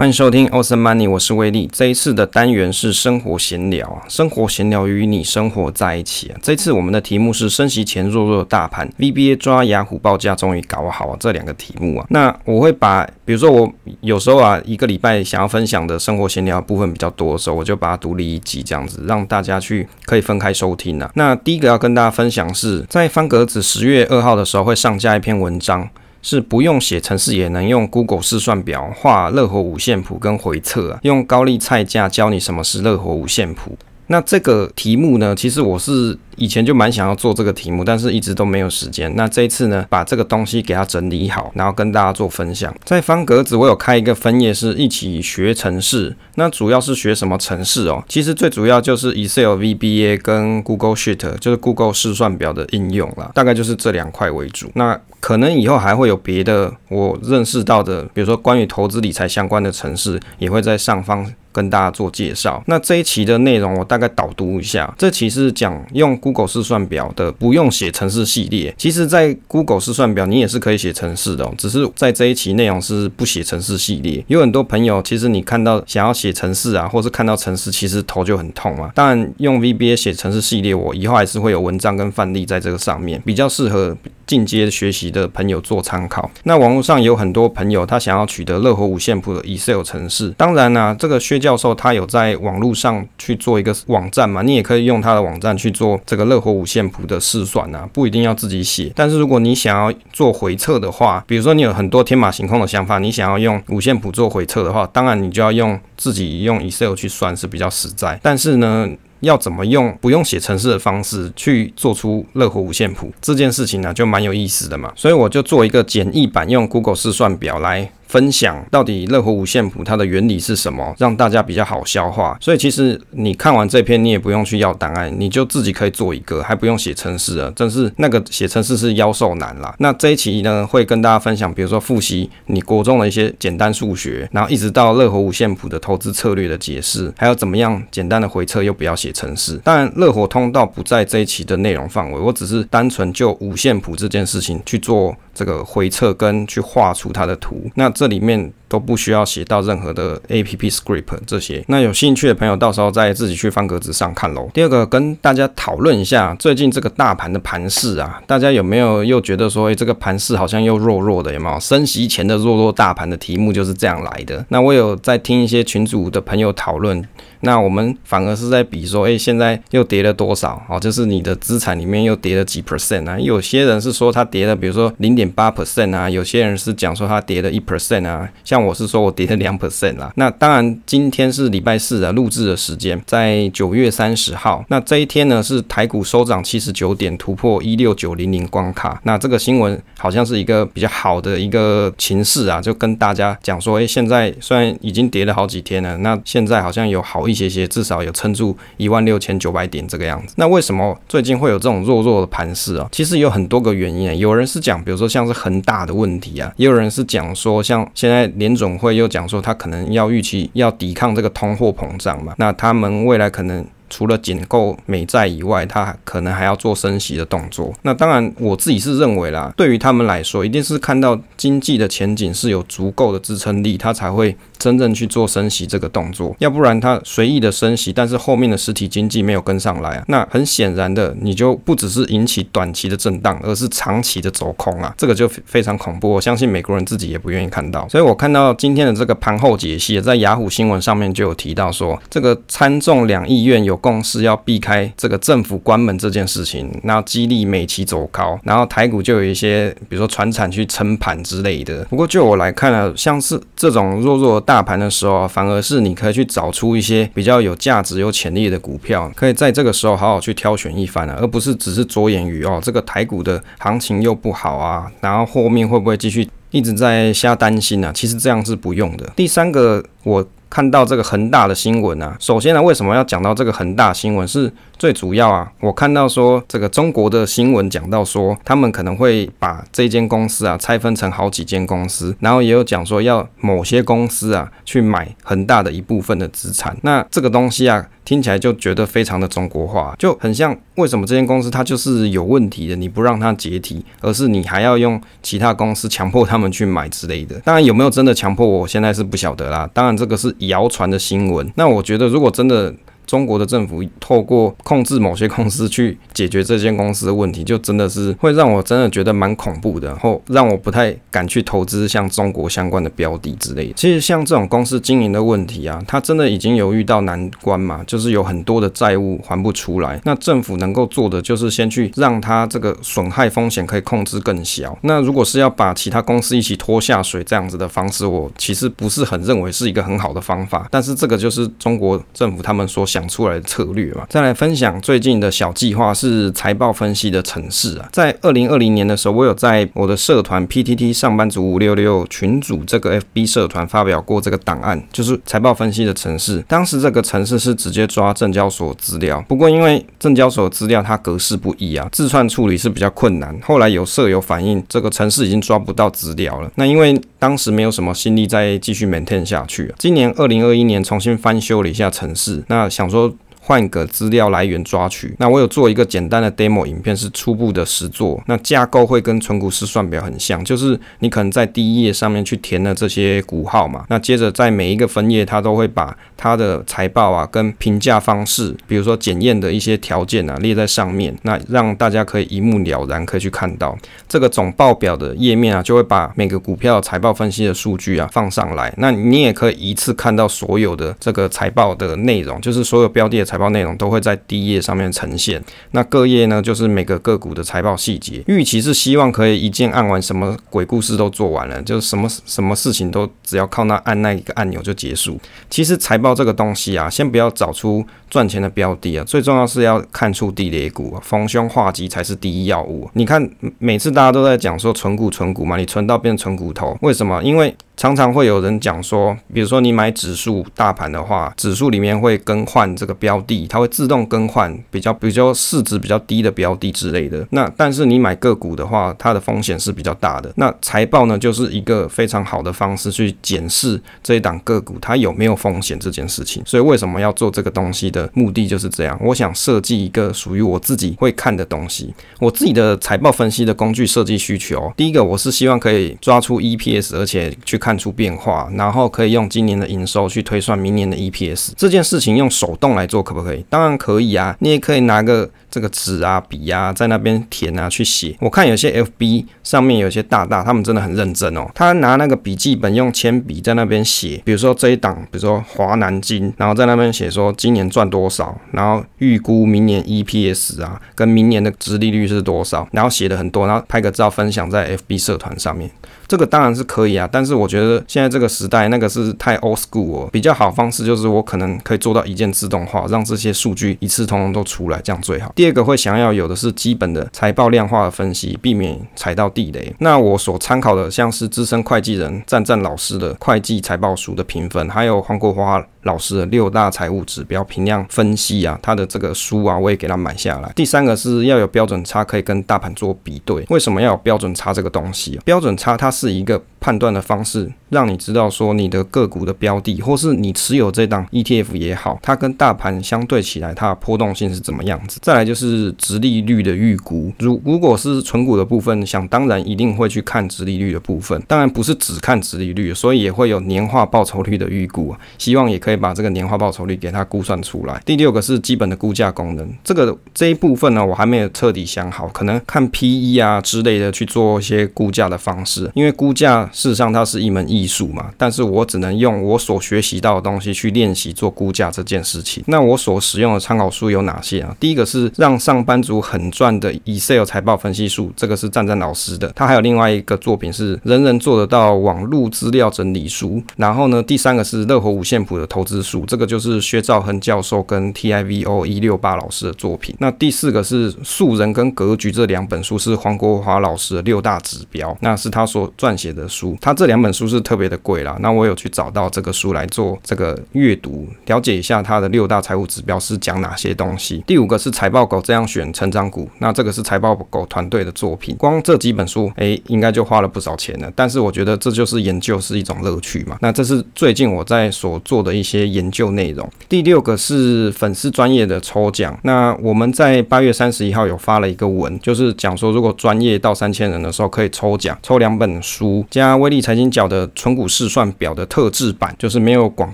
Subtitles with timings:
[0.00, 1.68] 欢迎收听 Awesome Money，我是威利。
[1.70, 6.38] 这一次的单元是生活闲聊啊，生活闲聊与你生活在一起啊。
[6.40, 12.06] 这次我们的题目是升息前弱弱的大盘，VBA 抓雅虎报价终于搞好啊，这两个题目啊。
[12.08, 21.10] 那我会把，比如说我有时候啊，一个礼拜想要分享的生活闲聊部分比较多的时候，我就把它独立一集这样子，让大家去可以分开收听啊。
[21.14, 25.90] 那第一个要跟大家分享是在方格子十月二号的时候会上架一篇文章。
[26.22, 33.76] 是不用写程式也能用 Google 试算表画热火五线谱跟回测啊，用高丽菜价教你什么是热火五线谱。
[34.08, 36.18] 那这个题目呢，其实我是。
[36.40, 39.14] 以前就蛮想要做这个题目，但是一直都没有时间。
[39.14, 42.74] 那这一次呢，把这个东西给它整理好，然后跟大家做分享。
[42.82, 46.16] 在方格子，我有开一个分页，是一起学程式。
[46.36, 48.02] 那主要是学什么程式哦？
[48.08, 53.30] 其实最主要就是 Excel VBA 跟 Google Sheet，就是 Google 试算表的应用啦。
[53.34, 54.70] 大概就是这两块为主。
[54.74, 62.62] 那可能以后还会有别的我认识到的，比如说关于投资理财相关的程式，也会在上方跟大家做介绍。
[62.66, 64.94] 那这一期的内容我大概导读一下。
[64.96, 74.24] 这期是讲用 Google Google 试算表的不用写程式系列，其实，在 Google 试算表你也是可以写程式的哦，只是在这一期内容是不写程式系列。
[74.28, 78.92] 有很多朋友，其实你看到想要写程式啊，或是看到程式，其实头就很痛啊。
[78.94, 86.30] 当然，用 VBA 写程式系列，我以后还是会有文章跟范例在这个上面，比较适合进阶学习的朋友做参考。
[86.44, 98.92] 那网络上有很多朋友，他想要取得乐活五线谱的 Excel 程式，当然呢、啊，这个薛教授他有在网络上去做一个网站嘛，你也可以用他的网站去做这个乐活五线谱的试算啊，不一定要自己写。
[98.96, 108.18] 但是如果你想要做回测的话，比如说你有很多天马行空的想法，你想要用五线谱做回测的话，当然你就要用自己用 Excel 去算是比较实在。
[108.20, 108.88] 但是呢，
[109.20, 114.92] 要怎么用不用写程式的方式去做出乐活五线谱这件事情呢，就蛮有意思的嘛。
[114.96, 117.92] 所以我就做一个简易版，用 Google 试算表来。
[118.10, 122.36] 分享到底乐活五线谱它的原理是什么，让大家比较好消化。
[122.40, 127.48] 所以其实你看完这篇，你也不用去要档案，你就自己可以做一个，还不用写程式了。
[127.52, 129.72] 真是那个写程式是妖兽难啦。
[129.78, 139.56] 那这一期呢，会跟大家分享，比如说复习你国中的一些简单数学，然后一直到乐活五线谱的投资策略的解释，还有怎么样简单的回测又不要写程式。
[139.62, 145.14] 当然，乐活通道不在这一期的内容范围，我只是单纯就五线谱这件事情去做。
[145.32, 151.62] 这个回测跟去画出它的图，那这里面都不需要写到任何的 APP script 这些。
[151.66, 154.48] 那有兴趣的朋友，到时候再自己去方格子上看喽。
[154.54, 161.58] 第二个，跟大家讨论一下最近这个大盘的盘势啊，大家有没有又觉得说，诶，这个盘势好像又弱弱的，有没有？
[161.58, 164.46] 升息前的弱弱大盘的题目就是这样来的。
[164.50, 167.04] 那我有在听一些群组的朋友讨论。
[167.42, 170.62] 那我们反而是在比说，哎，现在又跌了多少？
[170.68, 173.18] 哦，就是你的资产里面又跌了几 percent 啊？
[173.18, 178.28] 有些人是说它跌了，比如说零点八 percent 啊，有些人是讲说它跌了一 percent 啊。
[178.44, 180.12] 像我是说我跌了两 percent 啦。
[180.16, 184.62] 那当然，今天是礼拜四啊，录制的时间在九月三十号。
[184.68, 189.00] 那这一天呢，是台股收涨七十九点，突破一六九零零关卡。
[189.04, 197.26] 那这个新闻好像是一个比较好的一个情势啊，就跟大家讲说，哎，现在虽然已经跌了好几天了，那现在好像有好。
[197.30, 200.34] 一些些至少有撑住一万六千九百点这个样子。
[200.36, 202.88] 那为什么最近会有这种弱弱的盘势啊？
[202.90, 204.14] 其实有很多个原因啊。
[204.14, 212.34] 有人是讲，比如说像是恒大的问题啊，也有人是讲说，像现在连联总会又讲说，他可能要预期要抵抗这个通货膨胀嘛。
[212.36, 213.64] 那他们未来可能。
[213.90, 217.74] 除了减购美债以外，他可能还要做升息的动作。
[217.82, 226.34] 那当然，我自己是认为啦，对于他们来说，一定是看到经济的前景是有足够的支撑力，他才会真正去做升息这个动作。
[226.38, 236.08] 要不然他随意的升息，但是后面的实体经济没有跟上来啊，那很显然的，你就不只是引起短期的震荡，而是长期的走空啊，这个就非常恐怖。
[236.08, 237.88] 我相信美国人自己也不愿意看到。
[237.88, 243.79] 所以我看到今天的这个盘后解析，在雅虎新闻上面就有提到说，这个参众两议院有。
[243.80, 251.84] 共识要避开这个政府关门这件事情，那激励美企走高，然后台股就有一些，比如说传产去撑盘之类的。
[251.86, 267.90] 不过就我来看呢，像是这种弱弱的大盘的时候，反而是你可以去找出一些比较有价值、有潜力的股票，可以在这个时候好好去挑选一番啊，而不是只是着眼于哦，这个台股的行情又不好啊，然后后面会不会继续一直在瞎担心啊？
[267.94, 269.10] 其实这样是不用的。
[269.16, 270.26] 第三个，我。
[270.50, 274.26] 看到这个恒大的新闻啊，首先呢，为什么要讲到这个恒大新闻？
[274.26, 286.76] 是最主要啊，我看到说这个中国的新闻讲到说，他们可能会把这间公司啊拆分成好几间公司，然后也有讲说要某些公司啊去买恒大的一部分的资产。
[286.82, 297.38] 那这个东西啊，听起来就觉得非常的中国化，就很像为什么这间公司它就是有问题的，你不让它解体，而是你还要用其他公司强迫他们去买之类的。
[297.44, 299.70] 当然有没有真的强迫，我现在是不晓得啦。
[299.72, 300.34] 当然这个是。
[300.40, 302.74] 谣传的新闻，那我觉得如果真的。
[303.10, 313.72] 中国的政府透过控制某些公司去解决这间公司的问题，就真的是会让我真的觉得蛮恐怖的，然后让我不太敢去投资像中国相关的标的之类的。
[313.74, 320.00] 其实像这种公司经营的问题啊，它真的已经有遇到难关嘛，就是有很多的债务还不出来。
[320.04, 324.78] 那政府能够做的就是先去让它这个损害风险可以控制更小。
[324.82, 330.68] 那如果是要把其他公司一起拖下水这样子的方式，我其实不是很认为是一个很好的方法。
[330.70, 332.99] 但是这个就是中国政府他们所想。
[333.00, 346.44] 讲出来的策略嘛，再来分享最近的小计划是财报分析的城市啊，在二零二零年的时候，我有在我的社团 PTT 上班族五六六群组这个 FB 社团发表过这个档案，就是财报分析的城市。
[346.46, 353.34] 当时这个城市是直接抓证交所资料，不过因为证交所资料它格式不一啊，自串处理是比较困难。
[353.42, 356.50] 后来有舍友反映，这个城市已经抓不到资料了。
[356.56, 362.90] 那因为当时没有什么心力再继续 maintain 下去，今年二零二一年重新翻修了一下城市，那想。
[362.90, 363.14] 说
[363.50, 368.22] 换个资料来源抓取，那我有做一个简单的 demo 影片，是初步的实作。
[368.26, 383.76] 那架构会跟存股试算表很像，就是你可能在第一页上面去填了这些股号嘛，那接着在每一个分页，它都会把它的财报啊跟评价方式，比如说检验的一些条件啊列在上面，那让大家可以一目了然，可以去看到。
[384.06, 395.42] 这个总报表的页面啊，就会把每个股票财报分析的数据啊放上来，那你也可以一次看到所有的这个财报的内容，就是所有标的的财报内容都会在第一页上面呈现，
[395.72, 398.22] 那各页呢，就是每个个股的财报细节。
[398.28, 405.18] 预期是希望可以一键按完，什么鬼故事都做完了，就是什么什么事情都只要靠那按那一个按钮就结束。
[405.48, 412.88] 其实财报这个东西啊，先不要找出赚钱的标的啊，最重要是要看出地雷股，逢凶化吉才是第一要务。
[412.92, 413.28] 你看
[413.58, 417.22] 每次大家都在讲说存股存股嘛，你存到变成存股头，为什么？
[417.22, 427.26] 因为常常会有人讲说，比如说你买指数大盘的话，指数里面会更换这个标的，它会自动更换比较比较市值比较低的标的之类的。
[427.30, 430.30] 那但是你买个股的话，它的风险是比较大的。
[430.36, 436.42] 那财报呢，就是一个非常好的方式去检视这一档个股它有没有风险这件事情。
[436.44, 439.00] 所以为什么要做这个东西的目的就是这样。
[439.02, 444.70] 我想设计一个属于我自己会看的东西，我自己的财报分析的工具设计需求。
[444.76, 447.69] 第一个，我是希望可以抓出 EPS，而且去看。
[447.70, 451.52] 看出变化，然后可以用今年的营收去推算明年的 EPS。
[451.56, 453.44] 这件事情用手动来做可不可以？
[453.48, 458.16] 当然可以啊，你也可以拿个这个纸啊、笔啊，在那边填啊去写。
[458.20, 461.46] 我看有些 FB 上面有些大大，他们真的很认真哦。
[461.54, 475.70] 他拿那个笔记本用铅笔在那边写，比如说这一档，比如说华南金，然后在那边写说今年赚多少，然后预估明年 EPS 啊，跟明年的殖利率是多少，然后写的很多，然后拍个照分享在 FB 社团上面。
[476.06, 480.08] 这个当然是可以啊，但是我觉得现在这个时代那个是太 old school 哦。
[480.10, 485.32] 比较好方式就是我可能可以做到一键自动化，让这些数据一次通通都出来，这样最好。
[485.40, 489.74] 第二个会想要有的是基本的财报量化的分析，避免踩到地雷。
[489.78, 500.52] 那我所参考的像是资深会计人赞赞老师的会计财报书的评分，还有黄国华老师的六大财务指标评量分析啊，他的这个书啊，我也给他买下来。
[500.54, 503.44] 第三个是要有标准差，可以跟大盘做比对。
[503.48, 505.18] 为什么要有标准差这个东西？
[505.24, 514.98] 标准差它是一个判断的方式，让你知道说你的个股的标的，或是你持有这档 ETF 也好，它跟大盘相对起来，它的波动性是怎么样子。
[515.00, 525.69] 再来就是殖利率的预估，如如果是存股的部分，想当然一定会去看殖利率的部分，当然不是只看殖利率，所以也会有年化报酬率的预估啊，希望也可以。
[525.70, 527.80] 可以把这个年化报酬率给它估算出来。
[527.86, 535.70] 第六个是基本的估价功能，这个这一部分呢，我还没有彻底想好，可能看 PE 啊之类的去做一些估价的方式。
[535.74, 542.42] 因为估价事实上它是一门艺术嘛，但是我只能用我所学习到的东西去练习做估价这件事情。
[542.48, 544.56] 那我所使用的参考书有哪些啊？
[544.58, 549.30] 第一个是让上班族很赚的 Excel 财报分析术，这个是赞赞老师的。
[549.36, 553.42] 他还有另外一个作品是人人做得到网络资料整理书。
[553.56, 559.94] 然后呢，第三个是乐活五线谱的投投资术，这个就是薛兆亨教授跟 TIVO 一六八老师的作品。
[559.98, 566.56] 那第四个是《素人》跟《格局》这两本书是黄国华老师的六大指标，那是他所撰写的书。
[566.62, 574.24] 他这两本书是特别的贵啦，那我有去找到这个书来做这个阅读，了解一下他的六大财务指标是讲哪些东西。
[574.26, 578.34] 第五个是财报狗这样选成长股，那这个是财报狗团队的作品。
[578.36, 580.90] 光这几本书，哎，应该就花了不少钱了。
[580.96, 583.36] 但是我觉得这就是研究是一种乐趣嘛。
[583.42, 586.48] 那这是最近我在所做的一些些研究内容。
[586.68, 589.18] 第六个是粉丝专业的抽奖。
[589.22, 599.92] 那我们在八月三十一号有发了一个文，就是讲说如果专业到三千人的时候可以抽奖，抽两本书加威力财经角的存股试算表的特制版，就是没有广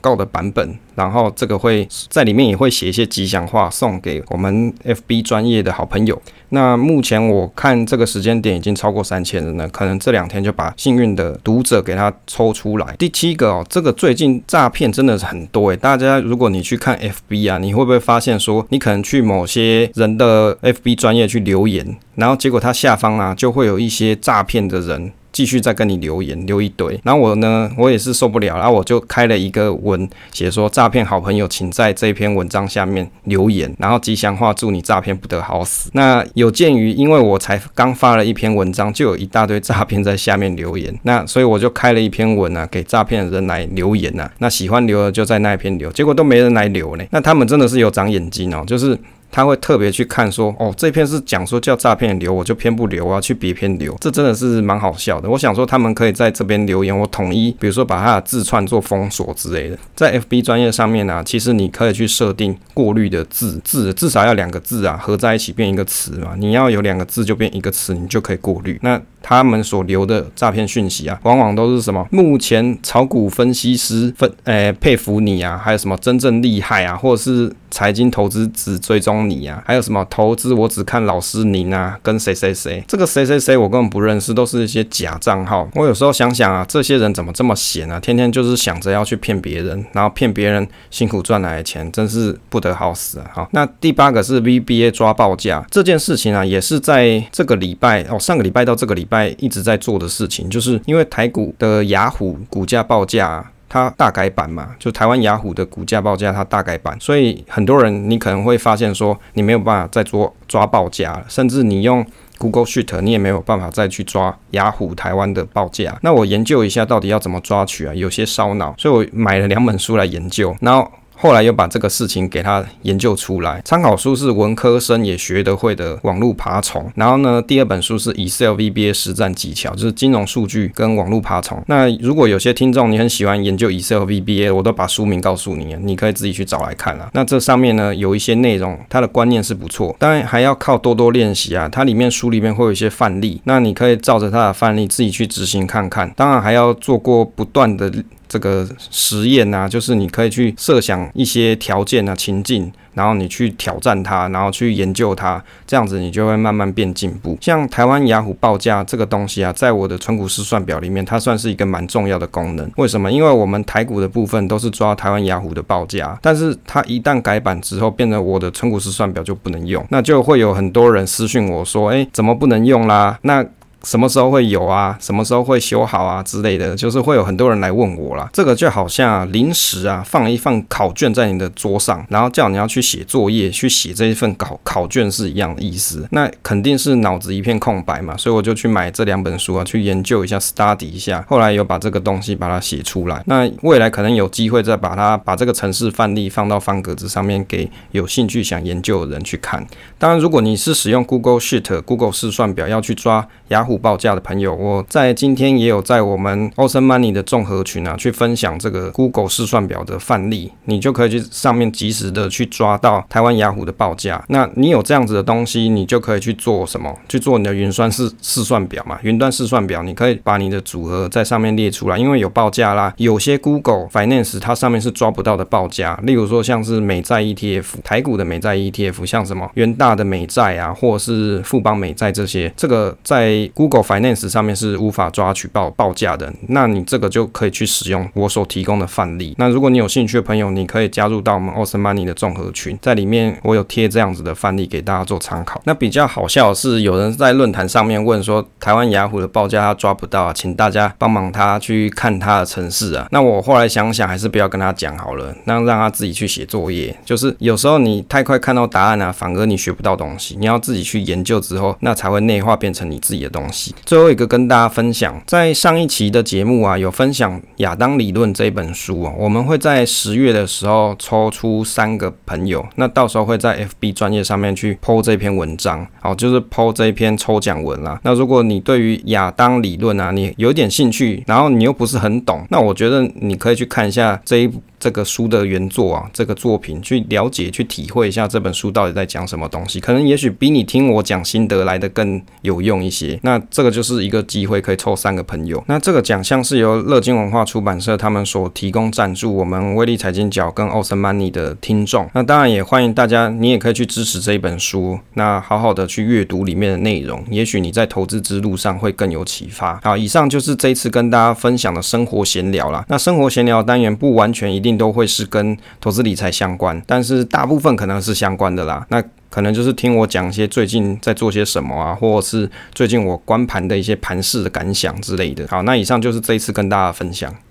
[0.01, 0.79] 告的版本。
[0.95, 6.21] 然后这个会在里面也会写一些吉祥话送给我们 FB 专业的好朋友。
[6.51, 12.95] 那目前我看这个时间点已经超过三千人了，可能这两天就把幸运的读者给他抽出来。
[12.99, 25.13] 第七个哦，这个最近诈骗真的是很多诶，大家如果你去看 FB 啊，你会不会发现说你可能去某些人的 FB 专业去留言，然后结果他下方啊就会有一些诈骗的人。
[25.37, 35.91] 继续再跟你留言留一堆，然后我呢，我也是受不了，然后我就开了一个文，写说诈骗好朋友，请在这篇文章下面留言，然后吉祥话祝你诈骗不得好死。
[35.93, 44.33] 那有鉴于，因为我才刚发了一篇文章，就有一大堆诈骗在下面留言，那所以我就开了一篇文啊，给诈骗的人来留言呐、啊。
[44.39, 47.05] 那喜欢留的就在那一篇留，结果都没人来留呢。
[47.11, 48.99] 那他们真的是有长眼睛哦，就是。
[49.31, 55.29] 他会特别去看说，哦，这篇是讲说叫诈骗留，我就偏不留，我要去别篇留，这真的是蛮好笑的。
[55.29, 59.79] 我想说，他们可以在这边留言，我统一，比如说把他的字串做封锁之类的。
[59.95, 66.35] 在 FB 专业上面呢、啊，其实你可以去设定过滤的字，字至少要两个字啊，合在一起变一个词嘛。
[66.39, 68.79] 你要有两个字就变一个词，你就可以过滤。
[68.83, 72.07] 那他们所留的诈骗讯息啊，往往都是什么？
[72.11, 85.69] 目前炒股分析师分，诶、佩服你啊，还有什么真正厉害啊，或者是财经投资只追踪你啊，还有什么投资我只看老师您啊，跟谁谁谁，这个谁谁谁我根本不认识，都是一些假账号。
[85.75, 88.01] 我有时候想想啊，这些人怎么这么闲啊？
[88.01, 93.31] 天天就是想着要去骗别人，然后骗别人辛苦赚来的钱，真是不得好死啊！
[93.33, 99.27] 好，那第八个是 VBA 抓报价这件事情啊，也是在这个礼拜哦，上个礼拜到这个礼拜。
[99.39, 112.05] 一直在做的事情，就是因为台股的雅虎股价报价它大改版嘛，就台湾雅虎的股价报价它大改版，所以很多人你可能会发现说，你没有办法再做抓报价了，甚至你用
[112.39, 115.99] Google Sheet 你也没有办法再去抓雅虎台湾的报价。
[116.03, 120.91] 那我研究一下到底要怎么抓取啊，有些烧脑，所以我买了两本书来研究，然后。
[121.19, 126.93] 后来又把这个事情给他研究出来，参考书是文科生也学得会的网络爬虫。
[126.95, 131.63] 然后呢，第二本书是 Excel VBA 实战技巧，就是金融数据跟网络爬虫。
[131.67, 137.09] 那如果有些听众你很喜欢研究 Excel VBA，我都把书名告诉你，你可以自己去找来看啊。
[137.15, 141.69] 那这上面呢有一些内容，它的观念是不错，当然还要靠多多练习啊。
[141.69, 146.13] 它里面书里面会有一些范例，那你可以照着它的范例自己去执行看看。
[146.15, 147.91] 当然还要做过不断的。
[148.37, 157.39] 这个实验啊，就是你可以去设想一些条件啊、情境，然后你去挑战它，然后去研究它，这样子你就会慢慢变进步。
[157.41, 162.71] 像台湾雅虎报价这个东西啊，在我的存股试算表里面，它算是一个蛮重要的功能。
[162.77, 163.11] 为什么？
[163.11, 173.43] 因为我们台股的部分都是抓台湾雅虎的报价，但是它一旦改版之后，变成我的存股试算表就不能用，那就会有很多人私讯我说：“诶，怎么不能用啦？”那
[173.87, 174.99] 什么时候会有啊？
[175.01, 176.21] 什么时候会修好啊？
[176.25, 178.29] 之类的，就是会有很多人来问我啦。
[178.33, 186.05] 这个就好像临时啊，放一份考卷在你的桌上，然后叫你要去写作业，去写这一份考考卷是一样的意思。
[186.11, 191.25] 那肯定是脑子一片空白嘛，所以我就去买这两本书啊，去研究一下，study 一下。
[191.29, 193.23] 后来有把这个东西把它写出来。
[193.27, 199.65] 那未来可能有机会再把它把这个城市范例放到方格子上面，给有兴趣想研究的人去看。
[199.97, 214.25] 当然，如果你是使用 Google Sheet、Google 试算表要去抓雅虎报价的朋友，我在今天也有在我们 Awesome Money 的综合群啊，去分享这个 Google 试算表的范例，你就可以去上面及时的去抓到台湾雅虎的报价。
[214.29, 216.97] 那你有这样子的东西，你就可以去做什么？
[217.09, 218.99] 去做你的云算试试算表嘛？
[219.03, 222.93] 云端试算表，你可以把你的组合在上面列出来，因为有报价啦。
[222.97, 239.35] 有些 Google Finance 它上面是抓不到的报价，例如说像是美债 ETF、台股的美债 ETF，像什么元大的美债啊，或是富邦美债这些，这个在 Google Finance 上面是无法抓取报报价的，那你这个就可以去使用我所提供的范例。
[239.39, 245.59] 那如果你有兴趣的朋友，你可以加入到我们 Awesome Money 的综合群，在里面我有贴这样子的范例给大家做参考。
[245.65, 253.09] 那比较好笑的是，有人在论坛上面问说，台湾雅虎的报价他抓不到啊，请大家帮忙他去看他的城市啊。
[253.11, 256.95] 那我后来想想，还是不要跟他讲好了，那让他自己去写作业。
[257.07, 260.37] 就是有时候你太快看到答案啊，反而你学不到东西。
[260.39, 263.46] 你要自己去研究之后，那才会内化变成你自己的东西。
[263.85, 278.01] 最后一个跟大家分享，在上一期的节目啊，有分享亚当理论这一本书啊，我们会在十月的时候抽出三个朋友，那到时候会在 FB 专业上面去 po 这篇文章，好，就是 po 这一篇抽奖文啦。
[278.03, 293.19] 那如果你对于亚当理论啊，你有点兴趣，然后你又不是很懂，那我觉得你可以去看一下这一这个书的原作啊，这个作品去了解、去体会一下这本书到底在讲什么东西，可能也许比你听我讲心得来的更有用一些。
[293.23, 295.63] 那这个就是一个机会，可以抽三个朋友。
[295.67, 302.09] 那这个奖项是由乐金文化出版社他们所提供赞助，我们威力财经角跟 Awesome Money 的听众。
[302.15, 309.81] 那当然也欢迎大家，你也可以去支持这一本书，那好好的去阅读里面的内容，也许你在投资之路上会更有启发。
[309.83, 312.85] 好，以上就是这一次跟大家分享的生活闲聊啦。
[312.89, 318.87] 那生活闲聊单元不完全一定都会是跟投资理财相关，但是大部分可能是相关的啦。
[318.89, 319.03] 那
[319.37, 325.47] 可能就是听我讲一些最近在做些什么啊，或者是最近我观盘的一些盘势的感想之类的。
[325.47, 327.37] 好，那以上就是这一次跟大家分享。